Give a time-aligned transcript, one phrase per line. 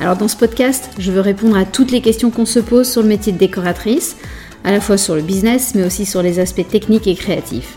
[0.00, 3.02] Alors dans ce podcast, je veux répondre à toutes les questions qu'on se pose sur
[3.02, 4.16] le métier de décoratrice,
[4.64, 7.76] à la fois sur le business, mais aussi sur les aspects techniques et créatifs.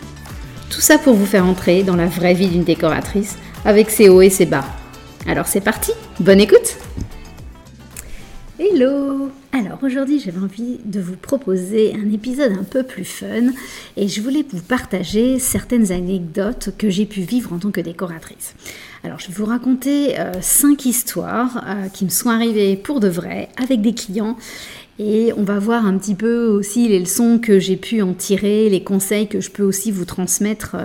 [0.70, 4.22] Tout ça pour vous faire entrer dans la vraie vie d'une décoratrice, avec ses hauts
[4.22, 4.64] et ses bas.
[5.26, 6.78] Alors c'est parti, bonne écoute
[8.58, 13.52] Hello Alors aujourd'hui j'avais envie de vous proposer un épisode un peu plus fun
[13.96, 18.54] et je voulais vous partager certaines anecdotes que j'ai pu vivre en tant que décoratrice.
[19.04, 23.08] Alors je vais vous raconter euh, cinq histoires euh, qui me sont arrivées pour de
[23.08, 24.38] vrai avec des clients
[24.98, 28.70] et on va voir un petit peu aussi les leçons que j'ai pu en tirer,
[28.70, 30.76] les conseils que je peux aussi vous transmettre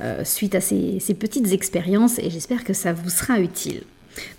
[0.00, 3.82] euh, suite à ces, ces petites expériences et j'espère que ça vous sera utile.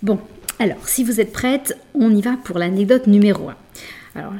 [0.02, 0.18] Bon,
[0.58, 3.56] alors, si vous êtes prête, on y va pour l'anecdote numéro 1.
[4.14, 4.32] Alors,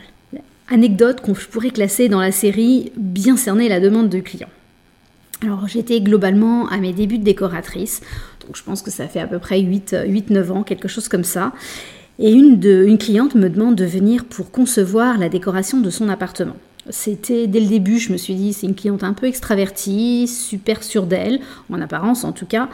[0.69, 4.49] anecdote qu'on pourrait classer dans la série Bien cerner la demande de client.
[5.45, 8.01] Alors, j'étais globalement à mes débuts de décoratrice,
[8.47, 11.53] donc je pense que ça fait à peu près 8-9 ans, quelque chose comme ça.
[12.19, 16.09] Et une, de, une cliente me demande de venir pour concevoir la décoration de son
[16.09, 16.57] appartement.
[16.89, 20.83] C'était dès le début, je me suis dit, c'est une cliente un peu extravertie, super
[20.83, 22.71] sûre d'elle, en apparence en tout cas.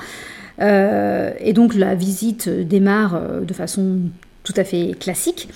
[0.60, 3.98] Euh, et donc la visite démarre euh, de façon
[4.42, 5.48] tout à fait classique.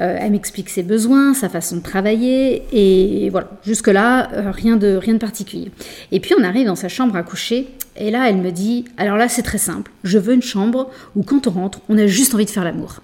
[0.00, 5.14] Euh, elle m'explique ses besoins, sa façon de travailler, et voilà, jusque-là, rien, de, rien
[5.14, 5.70] de particulier.
[6.10, 9.16] Et puis on arrive dans sa chambre à coucher, et là elle me dit, alors
[9.16, 12.34] là c'est très simple, je veux une chambre où quand on rentre, on a juste
[12.34, 13.00] envie de faire l'amour.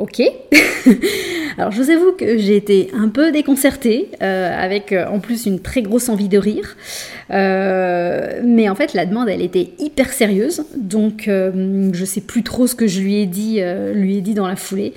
[0.00, 0.22] Ok.
[1.58, 5.44] Alors je vous avoue que j'ai été un peu déconcertée, euh, avec euh, en plus
[5.44, 6.74] une très grosse envie de rire.
[7.30, 12.66] Euh, mais en fait la demande elle était hyper sérieuse, donc je sais plus trop
[12.66, 13.60] ce que je lui ai dit,
[13.92, 14.94] lui ai dit dans la foulée.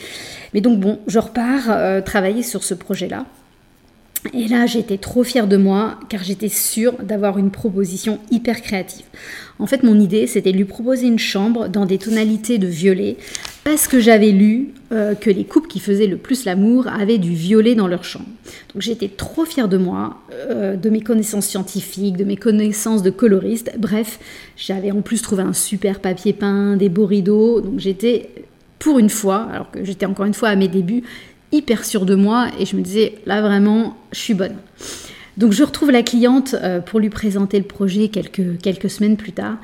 [0.53, 3.25] Mais donc bon, je repars travailler sur ce projet-là.
[4.33, 9.05] Et là, j'étais trop fière de moi car j'étais sûre d'avoir une proposition hyper créative.
[9.59, 13.17] En fait, mon idée, c'était de lui proposer une chambre dans des tonalités de violet
[13.63, 17.33] parce que j'avais lu euh, que les couples qui faisaient le plus l'amour avaient du
[17.33, 18.25] violet dans leur chambre.
[18.73, 23.09] Donc j'étais trop fière de moi, euh, de mes connaissances scientifiques, de mes connaissances de
[23.09, 23.71] coloriste.
[23.77, 24.19] Bref,
[24.57, 27.61] j'avais en plus trouvé un super papier peint, des beaux rideaux.
[27.61, 28.29] Donc j'étais
[28.79, 31.03] pour une fois, alors que j'étais encore une fois à mes débuts,
[31.53, 34.55] hyper sûre de moi et je me disais là vraiment je suis bonne.
[35.37, 39.31] Donc je retrouve la cliente euh, pour lui présenter le projet quelques, quelques semaines plus
[39.31, 39.57] tard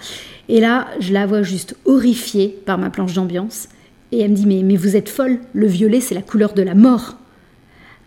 [0.48, 3.68] et là je la vois juste horrifiée par ma planche d'ambiance
[4.12, 6.75] et elle me dit mais, vous êtes folle, le violet c'est la couleur de la
[6.75, 7.18] mort.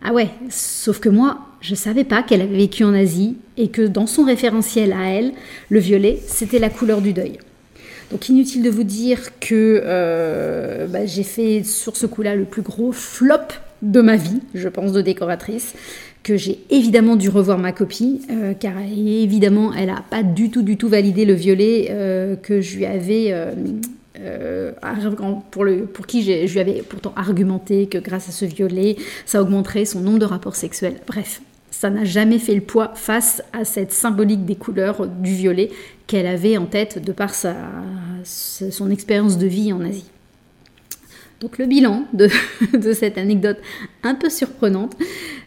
[0.05, 3.83] Ah ouais, sauf que moi je savais pas qu'elle avait vécu en Asie et que
[3.83, 5.33] dans son référentiel à elle,
[5.69, 7.39] le violet c'était la couleur du deuil.
[8.13, 12.61] Donc inutile de vous dire que euh, bah, j'ai fait sur ce coup-là le plus
[12.61, 13.37] gros flop
[13.81, 15.75] de ma vie, je pense, de décoratrice,
[16.23, 20.63] que j'ai évidemment dû revoir ma copie, euh, car évidemment, elle n'a pas du tout,
[20.63, 23.35] du tout validé le violet euh, que je lui avais...
[24.19, 24.73] Euh,
[25.51, 30.01] pour, qui je lui avais pourtant argumenté que grâce à ce violet, ça augmenterait son
[30.01, 30.97] nombre de rapports sexuels.
[31.07, 31.41] Bref,
[31.71, 35.71] ça n'a jamais fait le poids face à cette symbolique des couleurs du violet
[36.07, 40.05] qu'elle avait en tête de par son expérience de vie en Asie.
[41.41, 42.29] Donc le bilan de,
[42.93, 43.59] cette anecdote
[44.05, 44.95] un peu surprenante,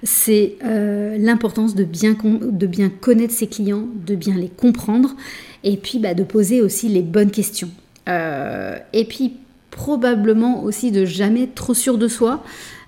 [0.04, 5.16] c'est euh, l'importance de bien, de bien connaître ses clients, de bien les comprendre,
[5.64, 7.70] et puis bah, de poser aussi les bonnes questions.
[8.08, 9.38] Euh, et puis
[9.72, 12.44] probablement aussi de jamais être trop sûr de soi,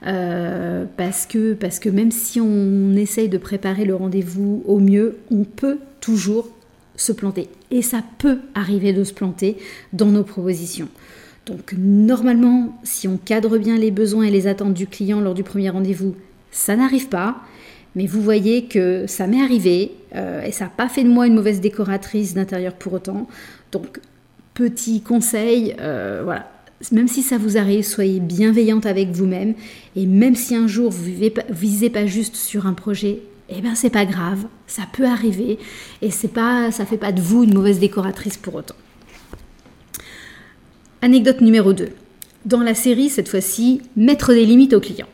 [0.05, 5.79] euh, parce, que, même si on essaye de préparer le rendez-vous au mieux, on peut
[5.99, 6.49] toujours
[6.95, 7.49] se planter.
[7.71, 9.57] Et ça peut arriver de se planter
[9.93, 10.87] dans nos propositions.
[11.45, 15.43] Donc normalement, si on cadre bien les besoins et les attentes du client lors du
[15.43, 16.15] premier rendez-vous,
[16.51, 17.37] ça n'arrive pas.
[17.95, 21.25] Mais vous voyez que ça m'est arrivé euh, et ça n'a pas fait de moi
[21.25, 23.27] une mauvaise décoratrice d'intérieur pour autant.
[24.57, 26.49] Petit conseil, euh, voilà,
[26.91, 29.53] même si ça vous arrive, soyez bienveillante avec vous-même.
[29.95, 33.19] Et même si un jour vous ne visez pas juste sur un projet,
[33.49, 35.59] eh bien c'est pas grave, ça peut arriver.
[36.01, 38.75] Et c'est pas, ça fait pas de vous une mauvaise décoratrice pour autant.
[41.03, 41.89] Anecdote numéro 2.
[42.45, 45.07] Dans la série, cette fois-ci, mettre des limites aux clients.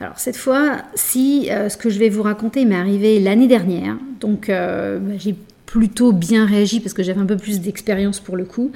[0.00, 3.96] Alors cette fois, si euh, ce que je vais vous raconter m'est arrivé l'année dernière,
[4.20, 5.34] donc euh, bah, j'ai
[5.66, 8.72] plutôt bien réagi parce que j'avais un peu plus d'expérience pour le coup.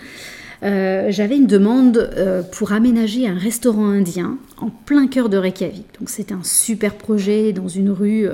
[0.63, 2.11] j'avais une demande
[2.53, 5.87] pour aménager un restaurant indien en plein cœur de Reykjavik.
[5.99, 8.29] Donc c'était un super projet dans une rue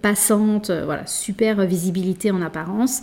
[0.00, 3.02] passante, voilà, super visibilité en apparence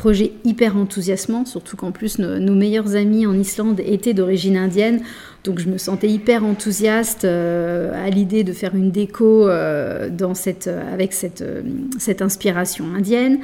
[0.00, 5.02] projet hyper enthousiasmant, surtout qu'en plus nos, meilleurs amis en Islande étaient d'origine indienne,
[5.44, 10.34] donc je me sentais hyper enthousiaste euh, à l'idée de faire une déco euh, dans
[10.34, 11.60] cette, avec cette, euh,
[11.98, 13.40] cette inspiration indienne.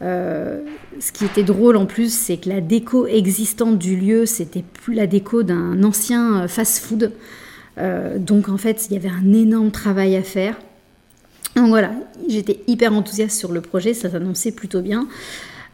[0.00, 4.94] Ce qui était drôle en plus, c'est que la déco existante du lieu, c'était plus
[4.94, 7.12] la déco d'un ancien fast-food.
[8.18, 10.56] donc en fait, il y avait un énorme travail à faire.
[11.56, 11.92] Donc voilà,
[12.28, 15.08] j'étais hyper enthousiaste sur le projet, ça s'annonçait plutôt bien.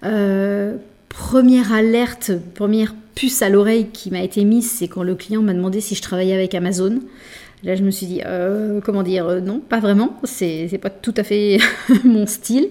[0.04, 0.76] Euh,
[1.08, 5.52] première alerte, première puce à l'oreille qui m'a été mise, c'est quand le client m'a
[5.52, 7.00] demandé si je travaillais avec Amazon.
[7.64, 11.14] Là, je me suis dit, euh, comment dire, euh, non, pas vraiment, c'est pas tout
[11.16, 11.58] à fait
[12.04, 12.68] mon style.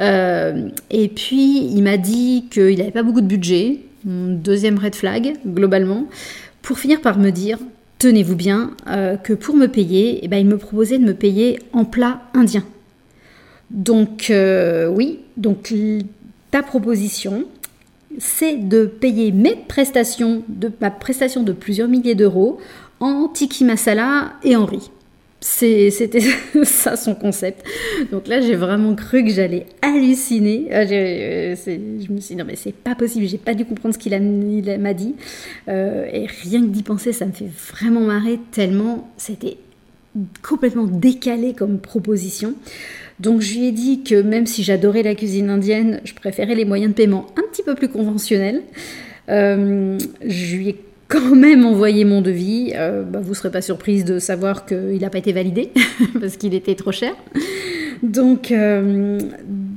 [0.00, 6.06] et puis, il m'a dit qu'il n'avait pas beaucoup de budget, deuxième red flag, globalement,
[6.62, 7.58] pour finir par me dire,
[7.98, 8.72] tenez-vous bien,
[9.22, 12.64] que pour me payer, eh ben, il me proposait de me payer en plat indien.
[13.70, 14.32] Donc,
[14.90, 15.72] oui, donc
[16.50, 17.44] ta proposition,
[18.18, 22.58] c'est de payer mes prestations, de, ma prestation de plusieurs milliers d'euros
[23.00, 24.90] en tiki masala et en riz.
[25.40, 26.20] C'était
[26.64, 27.64] ça son concept.
[28.10, 30.68] Donc là, j'ai vraiment cru que j'allais halluciner.
[30.72, 33.94] Euh, euh, je me suis dit, non, mais c'est pas possible, j'ai pas dû comprendre
[33.94, 34.12] ce qu'il
[34.80, 35.14] m'a dit.
[35.68, 39.58] Euh, et rien que d'y penser, ça me fait vraiment marrer tellement c'était
[40.42, 42.54] complètement décalé comme proposition.
[43.20, 46.64] Donc je lui ai dit que même si j'adorais la cuisine indienne, je préférais les
[46.64, 48.62] moyens de paiement un petit peu plus conventionnels.
[49.28, 50.76] Euh, je lui ai
[51.08, 52.72] quand même envoyé mon devis.
[52.74, 55.72] Euh, bah, vous ne serez pas surprise de savoir qu'il n'a pas été validé
[56.20, 57.14] parce qu'il était trop cher.
[58.02, 59.18] Donc, euh,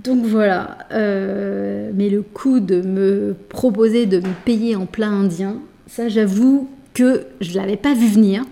[0.03, 0.77] donc voilà.
[0.91, 7.25] mais le coup de me proposer de me payer en plat indien, ça j'avoue que
[7.41, 8.43] je ne l'avais pas vu venir.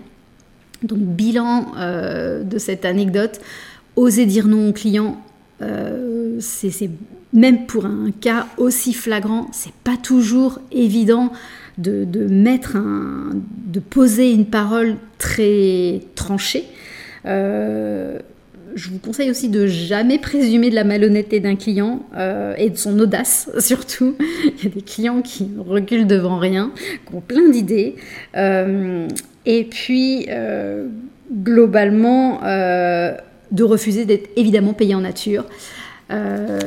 [0.82, 3.40] Donc bilan de cette anecdote,
[3.96, 5.20] oser dire non au client,
[5.60, 6.90] euh, c'est
[7.32, 11.32] même pour un cas aussi flagrant, c'est pas toujours évident
[11.78, 13.30] de, mettre un,
[13.66, 16.64] de poser une parole très tranchée.
[17.26, 18.18] Euh,
[18.74, 22.76] je vous conseille aussi de jamais présumer de la malhonnêteté d'un client euh, et de
[22.76, 24.16] son audace surtout.
[24.20, 26.72] Il y a des clients qui reculent devant rien,
[27.08, 27.96] qui ont plein d'idées.
[28.34, 30.28] et puis,
[31.32, 32.40] globalement,
[33.50, 35.44] de refuser d'être évidemment payé en nature.
[36.10, 36.58] Euh,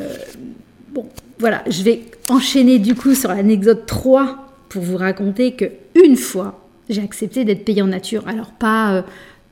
[0.90, 1.06] bon,
[1.40, 5.66] voilà, je vais enchaîner du coup sur l'anecdote 3 pour vous raconter que
[6.02, 8.26] une fois, j'ai accepté d'être payé en nature.
[8.28, 9.02] Alors pas euh,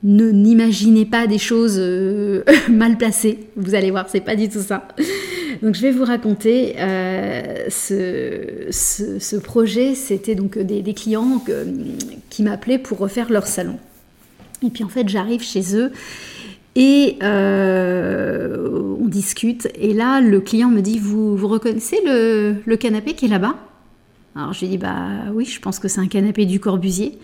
[0.03, 3.39] ne n'imaginez pas des choses euh, mal placées.
[3.57, 4.87] Vous allez voir, c'est pas du tout ça.
[5.61, 6.75] Donc je vais vous raconter
[7.69, 9.93] ce, ce, projet.
[9.93, 11.43] C'était donc des, clients
[12.29, 13.77] qui m'appelaient pour refaire leur salon.
[14.65, 15.91] Et puis en fait, j'arrive chez eux
[16.75, 19.67] et euh, on discute.
[19.75, 23.55] Et là, le client me dit vous reconnaissez le, canapé qui est là-bas?
[24.35, 27.17] Alors je lui dis Bah oui, je pense que c'est un canapé du Corbusier.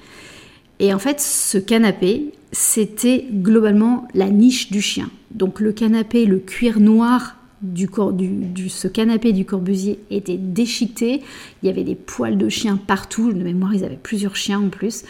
[0.79, 5.09] Et en fait, ce canapé, c'était globalement la niche du chien.
[5.31, 7.87] Donc le canapé, le cuir noir du,
[8.17, 11.21] du, ce canapé du Corbusier était déchiqueté.
[11.63, 13.33] Il y avait des poils de chien partout.
[13.33, 15.03] De mémoire, ils avaient plusieurs chiens en plus.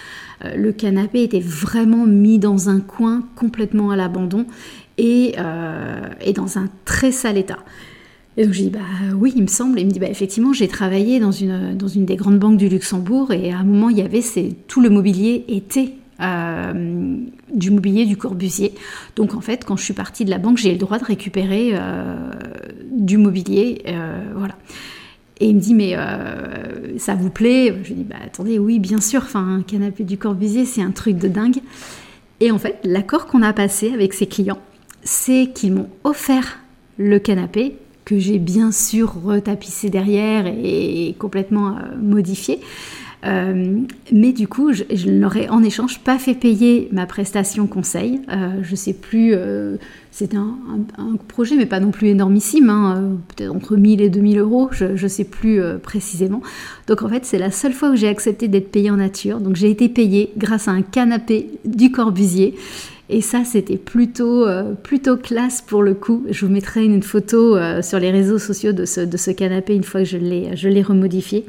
[0.43, 4.45] Euh, le canapé était vraiment mis dans un coin complètement à l'abandon
[4.97, 7.59] et, euh, et, dans un très sale état.
[8.37, 8.79] Et donc je dis bah
[9.15, 9.79] oui, il me semble.
[9.79, 12.57] Et il me dit bah effectivement, j'ai travaillé dans une, dans une des grandes banques
[12.57, 14.21] du Luxembourg et à un moment il y avait
[14.67, 17.17] tout le mobilier était euh,
[17.53, 18.73] du mobilier du Corbusier.
[19.15, 21.71] Donc en fait, quand je suis partie de la banque, j'ai le droit de récupérer
[21.73, 22.31] euh,
[22.91, 23.81] du mobilier.
[23.87, 24.55] Euh, voilà.
[25.41, 25.97] Et il me dit, mais
[26.97, 27.75] ça vous plaît?
[27.83, 30.91] Je lui dis, bah attendez, oui, bien sûr, enfin, un canapé du Corbusier, c'est un
[30.91, 31.59] truc de dingue.
[32.39, 34.61] Et en fait, l'accord qu'on a passé avec ses clients,
[35.03, 36.59] c'est qu'ils m'ont offert
[36.97, 37.75] le canapé
[38.05, 42.59] que j'ai bien sûr retapissé derrière et complètement modifié.
[43.25, 43.79] Euh,
[44.11, 48.21] mais du coup, je, je n'aurais en échange pas fait payer ma prestation conseil.
[48.29, 49.77] Euh, je sais plus, euh,
[50.11, 50.55] c'était un,
[51.27, 55.07] projet, mais pas non plus énormissime, hein, peut-être entre 1000 et 2000 euros, je ne
[55.07, 56.41] sais plus précisément.
[56.87, 59.39] Donc en fait, c'est la seule fois où j'ai accepté d'être payée en nature.
[59.39, 62.55] Donc j'ai été payée grâce à un canapé du Corbusier.
[63.09, 64.45] Et ça, c'était plutôt,
[64.81, 66.25] plutôt classe pour le coup.
[66.29, 69.83] Je vous mettrai une photo sur les réseaux sociaux de ce, de ce canapé une
[69.83, 71.45] fois que je l'ai remodifié.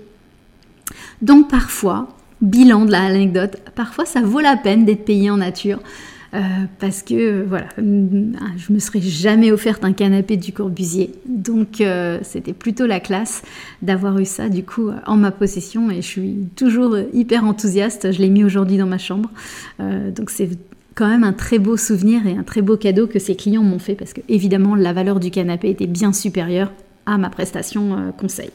[1.23, 2.09] Donc parfois,
[2.43, 5.79] bilan de l'anecdote, parfois ça vaut la peine d'être payé en nature.
[6.35, 6.41] Euh,
[6.81, 11.83] parce que voilà, je me serais jamais offerte un canapé du Corbusier, donc
[12.23, 13.43] c'était plutôt la classe
[13.81, 18.13] d'avoir eu ça du coup en ma possession et je suis toujours hyper enthousiaste.
[18.13, 19.31] Je l'ai mis aujourd'hui dans ma chambre,
[19.79, 20.51] donc c'est
[20.97, 23.79] quand même un très beau souvenir et un très beau cadeau que ces clients m'ont
[23.79, 26.73] fait parce que évidemment la valeur du canapé était bien supérieure
[27.07, 28.51] à ma prestation conseil.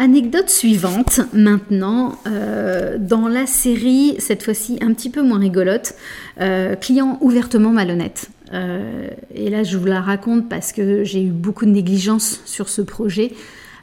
[0.00, 5.94] Anecdote suivante maintenant, euh, dans la série, cette fois-ci un petit peu moins rigolote,
[6.40, 8.28] euh, client ouvertement malhonnête.
[8.52, 12.68] Euh, et là, je vous la raconte parce que j'ai eu beaucoup de négligence sur
[12.68, 13.32] ce projet.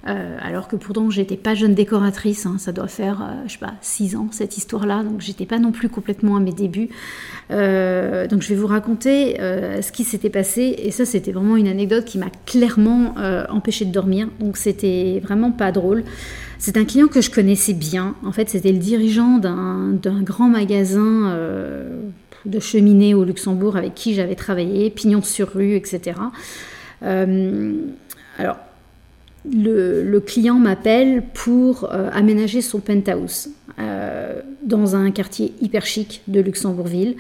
[0.08, 3.60] Euh, alors que pourtant j'étais pas jeune décoratrice, hein, ça doit faire, euh, je sais
[3.60, 6.90] pas, 6 ans cette histoire-là, donc j'étais pas non plus complètement à mes débuts.
[7.52, 11.68] Euh, donc je vais vous raconter ce qui s'était passé, et ça c'était vraiment une
[11.68, 13.16] anecdote qui m'a clairement
[13.50, 16.04] empêché de dormir, donc c'était vraiment pas drôle.
[16.58, 21.36] C'est un client que je connaissais bien, en fait c'était le dirigeant d'un grand magasin
[22.46, 26.18] de cheminée au Luxembourg avec qui j'avais travaillé, pignon sur rue, etc.
[27.02, 28.58] alors,
[29.46, 36.40] le, client m'appelle pour euh, aménager son penthouse euh, dans un quartier hyper chic de
[36.40, 37.16] Luxembourgville.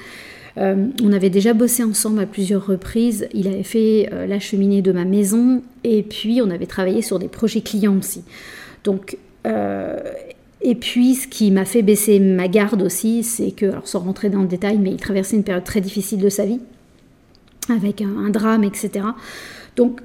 [0.58, 3.28] Euh, on avait déjà bossé ensemble à plusieurs reprises.
[3.34, 7.30] Il avait fait la cheminée de ma maison et puis on avait travaillé sur des
[7.30, 8.24] projets clients aussi.
[8.84, 14.30] Donc, et puis ce qui m'a fait baisser ma garde aussi, c'est que, sans rentrer
[14.30, 16.60] dans le détail, mais il traversait une période très difficile de sa vie
[17.70, 19.06] avec un, un drame, etc.
[19.78, 20.02] Donc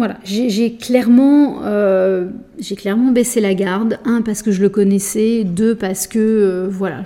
[0.00, 2.30] voilà, j'ai clairement, euh,
[2.74, 3.98] clairement baissé la garde.
[4.06, 5.44] Un, parce que je le connaissais.
[5.44, 7.04] Deux, parce que euh, voilà,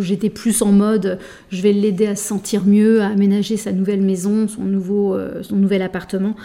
[0.00, 1.18] j'étais plus en mode,
[1.48, 5.40] je vais l'aider à se sentir mieux, à aménager sa nouvelle maison, son, nouveau, euh,
[5.50, 6.36] nouvel appartement.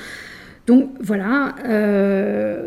[0.65, 1.55] Donc voilà,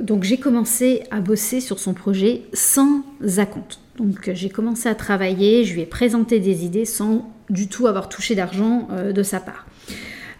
[0.02, 3.04] donc j'ai commencé à bosser sur son projet sans
[3.38, 3.78] acompte.
[3.96, 8.08] Donc j'ai commencé à travailler, je lui ai présenté des idées sans du tout avoir
[8.08, 9.66] touché d'argent de sa part.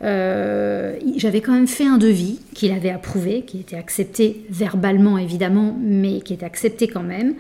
[0.03, 5.77] Euh, j'avais quand même fait un devis qu'il avait approuvé, qui était accepté verbalement évidemment,
[5.81, 7.35] mais qui était accepté quand même.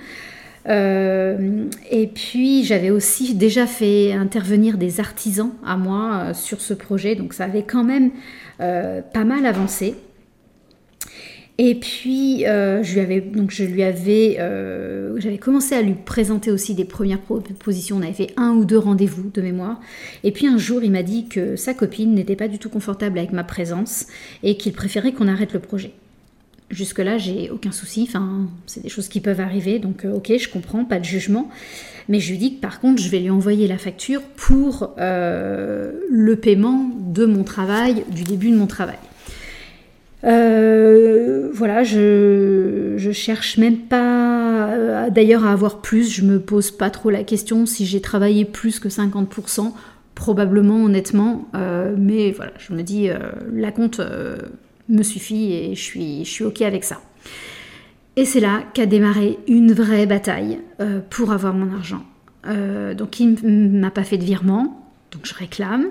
[0.68, 6.72] Euh, et puis j'avais aussi déjà fait intervenir des artisans à moi euh, sur ce
[6.72, 8.10] projet, donc ça avait quand même
[8.58, 9.96] pas mal avancé.
[11.64, 15.94] Et puis, euh, je lui avais, donc je lui avais, euh, j'avais commencé à lui
[15.94, 17.98] présenter aussi des premières propositions.
[17.98, 19.80] On avait fait un ou deux rendez-vous de mémoire.
[20.24, 23.16] Et puis un jour, il m'a dit que sa copine n'était pas du tout confortable
[23.16, 24.08] avec ma présence
[24.42, 25.92] et qu'il préférait qu'on arrête le projet.
[26.70, 28.06] Jusque-là, j'ai aucun souci.
[28.08, 29.78] Enfin, c'est des choses qui peuvent arriver.
[29.78, 31.48] Donc, euh, ok, je comprends, pas de jugement.
[32.08, 36.34] Mais je lui dis que par contre, je vais lui envoyer la facture pour le
[36.34, 38.98] paiement de mon travail, du début de mon travail.
[40.24, 46.70] Euh, voilà, je, je cherche même pas euh, d'ailleurs à avoir plus, je me pose
[46.70, 49.72] pas trop la question si j'ai travaillé plus que 50%,
[50.14, 53.08] probablement honnêtement, euh, mais voilà, je me dis
[53.52, 54.00] la compte
[54.88, 57.00] me suffit et je suis, je suis ok avec ça.
[58.14, 60.58] Et c'est là qu'a démarré une vraie bataille
[61.08, 62.04] pour avoir mon argent.
[62.96, 63.36] donc il
[63.80, 65.86] m'a pas fait de virement, donc je réclame.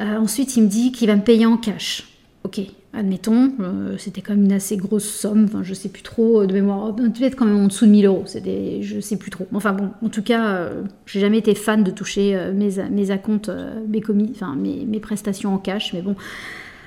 [0.00, 2.08] ensuite il me dit qu'il va me payer en cash.
[2.42, 2.60] Ok,
[2.96, 6.46] admettons, euh, c'était quand même une assez grosse somme, enfin, je sais plus trop euh,
[6.46, 9.46] de mémoire, peut-être quand même en dessous de 1000 euros, c'était, je sais plus trop.
[9.52, 13.50] Enfin bon, en tout cas, euh, j'ai jamais été fan de toucher mes, mes acomptes,
[13.88, 16.16] mes commis, mes, prestations en cash, mais bon,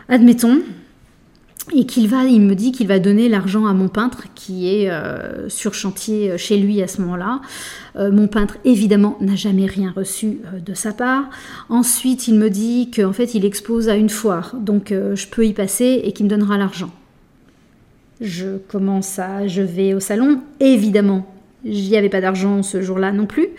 [0.09, 0.59] admettons
[1.75, 4.89] et qu'il va, il me dit qu'il va donner l'argent à mon peintre qui est
[4.89, 7.41] euh, sur chantier euh, chez lui à ce moment-là.
[7.95, 11.29] Euh, mon peintre évidemment n'a jamais rien reçu de sa part.
[11.69, 15.53] Ensuite, il me dit qu'en fait il expose à une foire, donc je peux y
[15.53, 16.91] passer et qu'il me donnera l'argent.
[18.21, 21.25] Je commence à, je vais au salon, évidemment,
[21.65, 23.49] j'y avais pas d'argent ce jour-là non plus.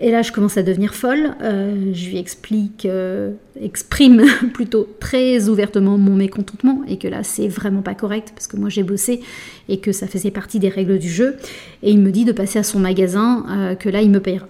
[0.00, 1.34] Et là, je commence à devenir folle.
[1.42, 4.24] Euh, je lui explique, euh, exprime
[4.54, 8.68] plutôt très ouvertement mon mécontentement et que là, c'est vraiment pas correct parce que moi,
[8.68, 9.20] j'ai bossé
[9.68, 11.36] et que ça faisait partie des règles du jeu.
[11.82, 14.46] Et il me dit de passer à son magasin, euh, que là, il me payera.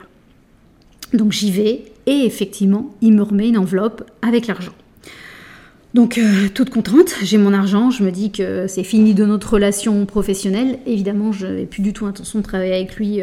[1.14, 4.74] Donc j'y vais et effectivement, il me remet une enveloppe avec l'argent.
[5.94, 6.20] Donc,
[6.54, 10.78] toute contente, j'ai mon argent, je me dis que c'est fini de notre relation professionnelle.
[10.84, 13.22] Évidemment, je n'ai plus du tout intention de travailler avec lui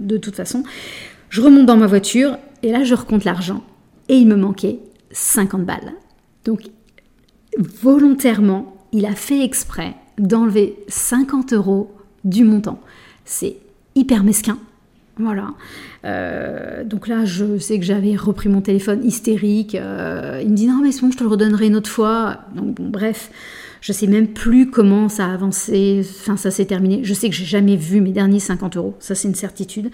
[0.00, 0.62] de toute façon.
[1.30, 3.62] Je remonte dans ma voiture et là je recompte l'argent
[4.08, 4.80] et il me manquait
[5.12, 5.92] 50 balles.
[6.44, 6.70] Donc
[7.56, 11.94] volontairement, il a fait exprès d'enlever 50 euros
[12.24, 12.80] du montant.
[13.24, 13.56] C'est
[13.94, 14.58] hyper mesquin.
[15.18, 15.50] Voilà.
[16.04, 19.74] Euh, donc là, je sais que j'avais repris mon téléphone hystérique.
[19.74, 22.38] Euh, il me dit non, mais c'est bon, je te le redonnerai une autre fois.
[22.54, 23.30] Donc bon, bref,
[23.80, 27.00] je sais même plus comment ça a avancé, enfin ça s'est terminé.
[27.02, 29.90] Je sais que j'ai jamais vu mes derniers 50 euros, ça c'est une certitude.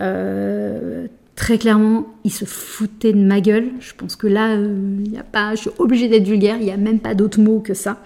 [0.00, 1.06] Euh,
[1.38, 3.68] très clairement, il se foutait de ma gueule.
[3.78, 6.72] Je pense que là, il y a pas, je suis obligée d'être vulgaire, il n'y
[6.72, 8.02] a même pas d'autre mot que ça.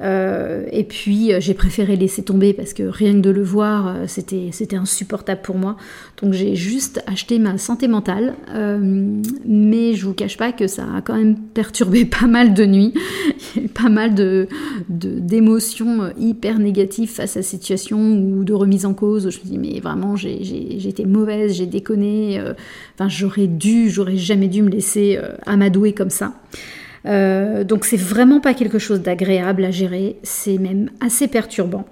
[0.00, 3.88] Euh, et puis euh, j'ai préféré laisser tomber parce que rien que de le voir,
[3.88, 5.76] euh, c'était, c'était insupportable pour moi.
[6.22, 8.34] Donc j'ai juste acheté ma santé mentale.
[9.46, 12.94] mais je vous cache pas que ça a quand même perturbé pas mal de nuits.
[13.74, 14.14] Pas mal
[14.88, 19.30] d'émotions hyper négatives face à cette situation ou de remise en cause.
[19.30, 22.40] Je me dis mais vraiment j'ai, j'ai, été mauvaise, j'ai déconné.
[22.94, 26.34] Enfin j'aurais dû, j'aurais jamais dû me laisser amadouer comme ça.
[27.06, 31.84] Euh, donc c'est vraiment pas quelque chose d'agréable à gérer, c'est même assez perturbant.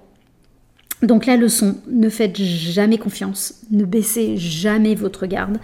[1.02, 5.58] Donc la leçon, ne faites jamais confiance, ne baissez jamais votre garde.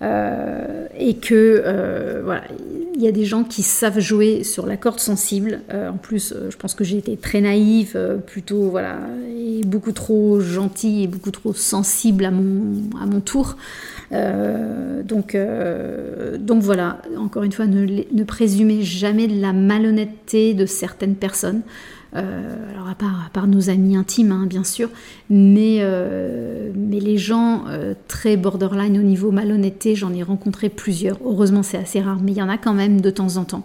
[0.00, 2.44] Euh, et que euh, voilà,
[2.94, 5.60] il y a des gens qui savent jouer sur la corde sensible.
[5.72, 8.98] en plus, je pense que j'ai été très naïve, plutôt voilà,
[9.36, 13.56] et beaucoup trop gentille et beaucoup trop sensible à mon, à mon tour.
[14.12, 20.54] Euh, donc, euh, donc voilà, encore une fois, ne, ne, présumez jamais de la malhonnêteté
[20.54, 21.62] de certaines personnes.
[22.16, 24.90] Euh, alors à part, nos amis intimes, hein, bien sûr,
[25.30, 25.82] mais,
[26.74, 27.64] mais les gens
[28.08, 31.18] très borderline au niveau malhonnêteté, j'en ai rencontré plusieurs.
[31.24, 33.64] Heureusement, c'est assez rare, mais il y en a quand même de temps en temps.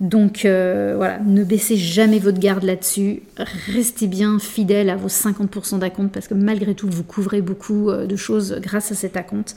[0.00, 3.22] Donc euh, voilà, ne baissez jamais votre garde là-dessus.
[3.66, 8.06] Restez bien fidèle à vos 50% d'acompte parce que malgré tout, vous couvrez beaucoup euh,
[8.06, 9.54] de choses grâce à cet acompte.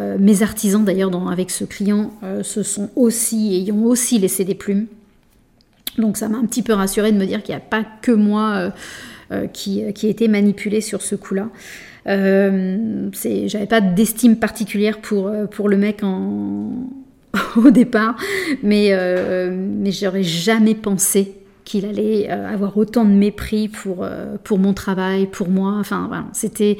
[0.00, 2.10] Euh, mes artisans, d'ailleurs, avec ce client,
[2.42, 4.86] se sont aussi ont aussi laissé des plumes.
[5.98, 8.12] Donc ça m'a un petit peu rassuré de me dire qu'il n'y a pas que
[8.12, 8.72] moi
[9.52, 11.48] qui, qui ai été manipulée sur ce coup-là.
[12.06, 16.02] J'avais pas d'estime particulière pour, le mec
[17.56, 18.16] au départ,
[18.62, 21.34] mais, euh, mais j'aurais jamais pensé
[21.64, 25.76] qu'il allait euh, avoir autant de mépris pour, euh, mon travail, pour moi.
[25.80, 26.78] Enfin, voilà, c'était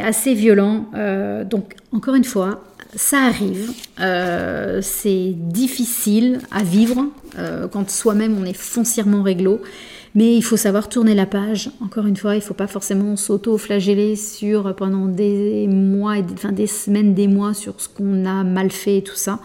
[0.00, 0.90] assez violent.
[1.44, 2.62] donc, encore une fois,
[2.96, 3.70] ça arrive.
[4.82, 7.06] c'est difficile à vivre
[7.70, 9.60] quand soi-même on est foncièrement réglo.
[10.14, 11.70] Mais il faut savoir tourner la page.
[11.84, 16.66] Encore une fois, il ne faut pas forcément s'auto-flageller sur pendant des mois, enfin des
[16.66, 19.40] semaines, des mois sur ce qu'on a mal fait et tout ça.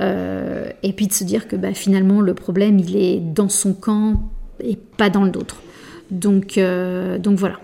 [0.00, 3.74] Euh, et puis de se dire que bah, finalement le problème il est dans son
[3.74, 5.32] camp et pas dans le
[6.56, 7.60] euh, donc voilà.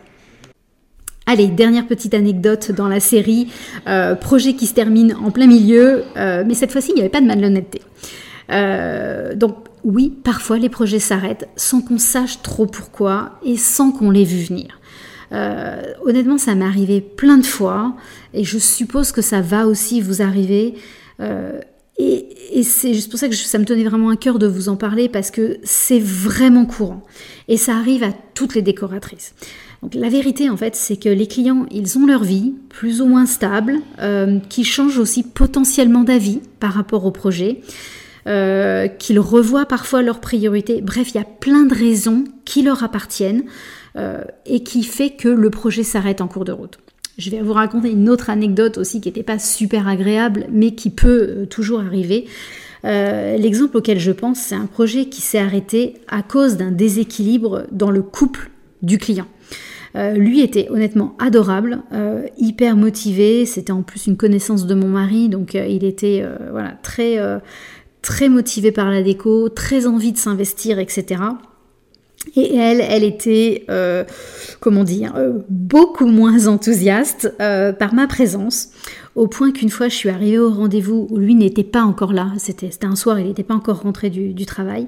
[1.27, 3.49] Allez, dernière petite anecdote dans la série,
[3.89, 7.21] euh, projet qui se termine en plein milieu, mais cette fois-ci il n'y avait pas
[7.21, 7.83] de malhonnêteté.
[9.37, 14.25] donc oui, parfois les projets s'arrêtent sans qu'on sache trop pourquoi et sans qu'on l'ait
[14.25, 14.81] vu venir.
[15.33, 17.97] Euh, honnêtement, ça m'est arrivé plein de fois
[18.35, 20.75] et je suppose que ça va aussi vous arriver.
[21.21, 21.61] Euh,
[21.99, 24.77] et, c'est juste pour ça que ça me tenait vraiment à cœur de vous en
[24.77, 27.05] parler parce que c'est vraiment courant.
[27.49, 29.35] Et ça arrive à toutes les décoratrices.
[29.93, 33.27] La vérité en fait, c'est que les clients, ils ont leur vie plus ou moins
[33.27, 37.61] stable, euh, qui change aussi potentiellement d'avis par rapport au projet.
[38.27, 40.81] Euh, qu'ils revoient parfois leurs priorités.
[40.81, 43.45] Bref, il y a plein de raisons qui leur appartiennent
[43.97, 46.81] euh, et qui fait que le projet s'arrête en cours de route.
[47.19, 50.91] Je vais vous raconter une autre anecdote aussi qui n'était pas super agréable, mais qui
[50.91, 52.27] peut toujours arriver.
[52.83, 57.91] L'exemple auquel je pense, c'est un projet qui s'est arrêté à cause d'un déséquilibre dans
[57.91, 58.51] le couple
[58.83, 59.27] du client.
[60.15, 61.83] Lui était honnêtement adorable,
[62.39, 63.47] hyper motivé.
[63.47, 67.19] C'était en plus une connaissance de mon mari, donc il était voilà très
[68.03, 71.23] très motivée par la déco, très envie de s'investir, etc.
[72.35, 74.05] Et elle, elle était, euh,
[74.61, 78.71] comment dire, euh, beaucoup moins enthousiaste euh, par ma présence,
[79.15, 82.33] au point qu'une fois je suis arrivée au rendez-vous où lui n'était pas encore là,
[82.39, 84.87] c'était un soir, il n'était pas encore rentré du travail,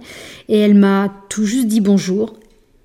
[0.48, 2.34] et elle m'a tout juste dit bonjour,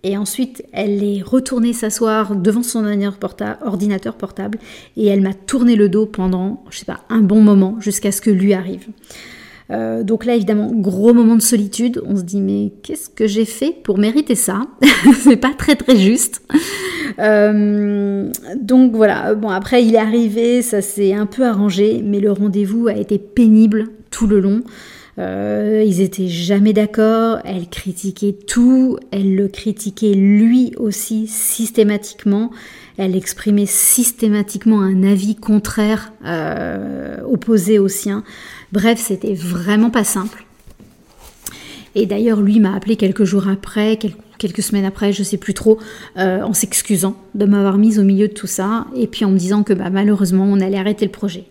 [0.04, 4.60] et ensuite elle est retournée s'asseoir devant son ordinateur portable,
[4.98, 8.22] et elle m'a tourné le dos pendant, je sais pas, un bon moment, jusqu'à ce
[8.22, 8.88] que lui arrive.
[9.72, 12.02] Euh, donc là, évidemment, gros moment de solitude.
[12.06, 14.62] On se dit, mais qu'est-ce que j'ai fait pour mériter ça?
[15.20, 16.42] C'est pas très très juste.
[17.20, 22.32] Euh, donc voilà, bon, après, il est arrivé, ça s'est un peu arrangé, mais le
[22.32, 24.62] rendez-vous a été pénible tout le long.
[25.20, 32.52] Euh, ils étaient jamais d'accord, elle critiquait tout, elle le critiquait lui aussi systématiquement,
[32.98, 36.14] elle exprimait systématiquement un avis contraire,
[37.30, 38.24] opposé au sien.
[38.72, 40.46] Bref, c'était vraiment pas simple.
[41.96, 44.00] Et d'ailleurs, lui m'a appelé quelques jours après,
[44.38, 45.80] quelques semaines après, je sais plus trop,
[46.18, 49.38] euh, en s'excusant de m'avoir mise au milieu de tout ça, et puis en me
[49.38, 51.46] disant que bah, malheureusement, on allait arrêter le projet.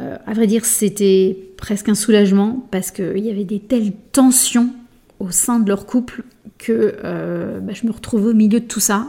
[0.00, 4.70] Euh, à vrai dire, c'était presque un soulagement parce qu'il y avait des telles tensions
[5.18, 6.22] au sein de leur couple
[6.58, 9.06] que euh, bah, je me retrouvais au milieu de tout ça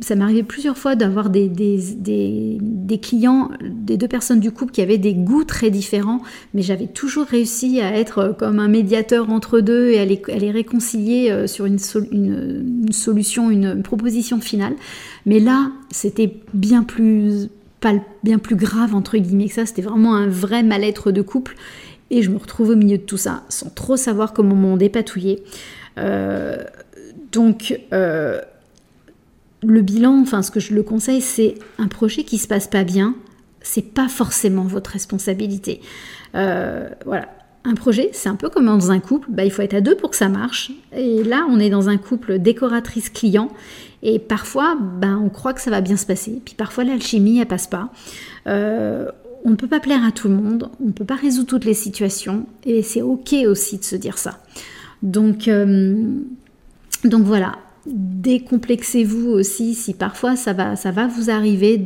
[0.00, 4.80] ça m'est arrivé plusieurs fois d'avoir des, des, clients, des deux personnes du couple qui
[4.80, 6.20] avaient des goûts très différents,
[6.54, 11.30] mais j'avais toujours réussi à être comme un médiateur entre deux et à les, réconcilier
[11.30, 11.78] euh, sur une,
[12.12, 14.74] une, solution, une, proposition finale.
[15.26, 17.48] Mais là, c'était bien plus,
[17.80, 21.56] pas bien plus grave entre guillemets que ça, c'était vraiment un vrai mal-être de couple.
[22.10, 25.42] Et je me retrouve au milieu de tout ça, sans trop savoir comment m'en dépatouiller.
[25.98, 26.56] Euh,
[27.32, 28.40] donc, euh,
[29.62, 32.84] le bilan, enfin ce que je le conseille, c'est un projet qui se passe pas
[32.84, 33.14] bien,
[33.60, 35.80] c'est pas forcément votre responsabilité.
[36.34, 37.28] Euh, voilà.
[37.64, 39.96] Un projet, c'est un peu comme dans un couple, bah, il faut être à deux
[39.96, 40.70] pour que ça marche.
[40.96, 43.50] Et là, on est dans un couple décoratrice-client.
[44.02, 46.40] Et parfois, bah, on croit que ça va bien se passer.
[46.44, 47.90] Puis parfois, l'alchimie, elle passe pas.
[48.46, 49.10] Euh,
[49.44, 50.70] on ne peut pas plaire à tout le monde.
[50.80, 52.46] On ne peut pas résoudre toutes les situations.
[52.64, 54.38] Et c'est OK aussi de se dire ça.
[55.02, 56.04] Donc, euh,
[57.04, 57.56] donc voilà,
[57.90, 61.80] décomplexez-vous aussi si parfois ça va, ça va vous arriver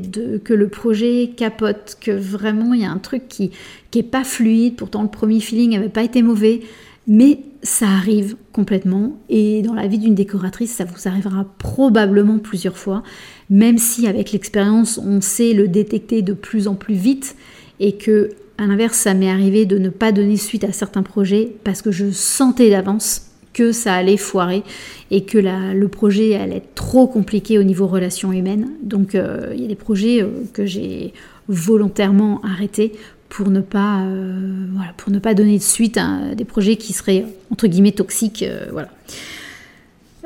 [0.44, 3.50] que le projet capote, que vraiment il y a un truc qui
[3.94, 6.60] n'est pas fluide, pourtant le premier feeling n'avait pas été mauvais,
[7.06, 12.76] mais ça arrive complètement et dans la vie d'une décoratrice ça vous arrivera probablement plusieurs
[12.76, 13.02] fois,
[13.50, 17.36] même si avec l'expérience on sait le détecter de plus en plus vite
[17.80, 21.52] et que à l'inverse ça m'est arrivé de ne pas donner suite à certains projets
[21.64, 24.62] parce que je sentais d'avance que ça allait foirer
[25.10, 28.70] et que le projet allait être trop compliqué au niveau relations humaines.
[28.82, 31.12] Donc euh, il y a des projets euh, que j'ai
[31.48, 32.92] volontairement arrêtés
[33.28, 37.24] pour ne pas, euh, pour ne pas donner de suite à des projets qui seraient
[37.50, 38.44] entre guillemets toxiques.
[38.72, 38.88] voilà.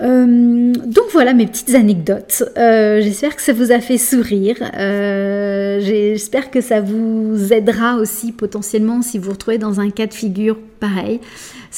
[0.01, 2.43] donc voilà mes petites anecdotes.
[2.57, 4.57] J'espère que ça vous a fait sourire.
[5.81, 10.15] J'espère que ça vous aidera aussi potentiellement si vous vous retrouvez dans un cas de
[10.15, 11.21] figure pareil.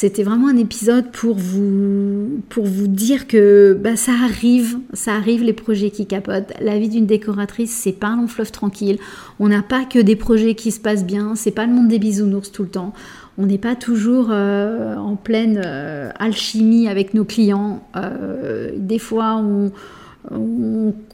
[0.01, 2.41] C'était vraiment un épisode pour vous,
[2.87, 6.53] dire que bah, ça arrive, ça arrive les projets qui capotent.
[6.61, 9.01] La vie d'une décoratrice, c'est pas un long fleuve tranquille.
[9.41, 11.99] On n'a pas que des projets qui se passent bien, c'est pas le monde des
[11.99, 12.93] bisounours tout le temps.
[13.39, 17.83] On n'est pas toujours euh, en pleine euh, alchimie avec nos clients.
[17.97, 19.73] Euh, des fois, on,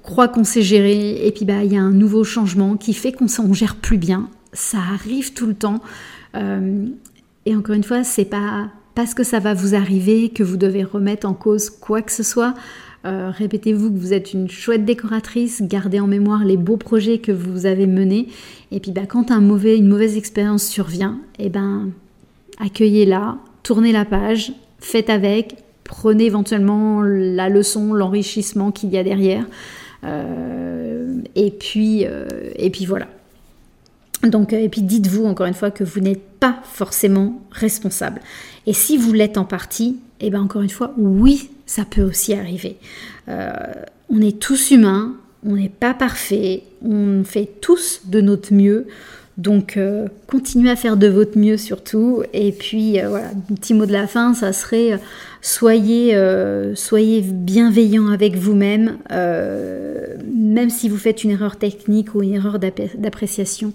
[0.02, 3.12] croit qu'on sait gérer et puis bah il y a un nouveau changement qui fait
[3.12, 4.28] qu'on ne gère plus bien.
[4.52, 5.80] Ça arrive tout le temps.
[7.46, 10.84] Et encore une fois, c'est pas parce que ça va vous arriver que vous devez
[10.84, 12.54] remettre en cause quoi que ce soit.
[13.04, 17.32] Euh, répétez-vous que vous êtes une chouette décoratrice, gardez en mémoire les beaux projets que
[17.32, 18.28] vous avez menés.
[18.70, 21.90] Et puis bah, quand une mauvaise expérience survient, eh ben,
[22.58, 29.44] accueillez-la, tournez la page, faites avec, prenez éventuellement la leçon, l'enrichissement qu'il y a derrière.
[30.04, 32.26] Euh, et, puis, euh,
[32.56, 33.08] et puis voilà.
[34.26, 38.20] Donc, et puis dites-vous encore une fois que vous n'êtes pas forcément responsable.
[38.66, 42.02] Et si vous l'êtes en partie, et eh bien encore une fois, oui, ça peut
[42.02, 42.76] aussi arriver.
[43.28, 43.50] Euh,
[44.08, 48.86] on est tous humains, on n'est pas parfait, on fait tous de notre mieux.
[49.36, 52.22] Donc euh, continuez à faire de votre mieux surtout.
[52.32, 55.00] Et puis euh, voilà, un petit mot de la fin, ça serait
[55.42, 56.16] soyez,
[56.74, 63.72] soyez bienveillant avec vous-même, même si vous faites une erreur technique ou une erreur d'appréciation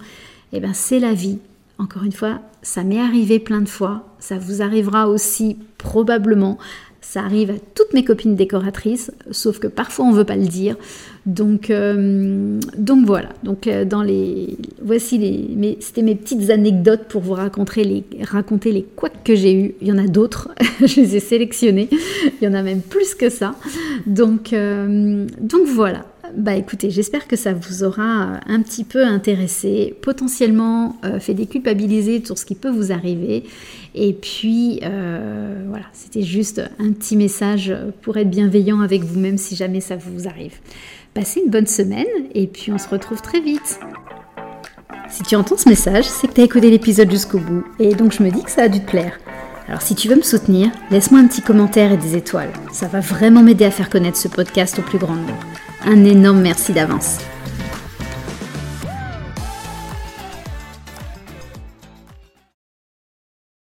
[0.53, 1.39] eh ben c'est la vie.
[1.77, 6.57] Encore une fois, ça m'est arrivé plein de fois, ça vous arrivera aussi probablement.
[7.01, 10.45] Ça arrive à toutes mes copines décoratrices, sauf que parfois on ne veut pas le
[10.45, 10.75] dire.
[11.25, 12.59] Donc, euh,
[13.05, 13.29] voilà.
[13.43, 18.71] Donc euh, dans les, voici les, c'était mes petites anecdotes pour vous raconter les, raconter
[18.71, 19.75] les couacs que j'ai eu.
[19.81, 20.49] Il y en a d'autres,
[20.85, 21.89] je les ai sélectionnés.
[22.41, 23.55] Il y en a même plus que ça.
[24.05, 26.05] Donc, euh, donc voilà.
[26.35, 31.33] Bah écoutez, j'espère que ça vous aura euh, un petit peu intéressé, potentiellement euh, fait
[31.33, 33.43] déculpabiliser sur ce qui peut vous arriver.
[33.95, 39.55] Et puis euh, voilà, c'était juste un petit message pour être bienveillant avec vous-même si
[39.55, 40.53] jamais ça vous arrive.
[41.13, 43.79] Passez une bonne semaine et puis on se retrouve très vite.
[45.09, 48.13] Si tu entends ce message, c'est que tu as écouté l'épisode jusqu'au bout et donc
[48.13, 49.17] je me dis que ça a dû te plaire.
[49.67, 52.51] Alors si tu veux me soutenir, laisse-moi un petit commentaire et des étoiles.
[52.71, 55.37] Ça va vraiment m'aider à faire connaître ce podcast au plus grand nombre.
[55.85, 57.17] Un énorme merci d'avance.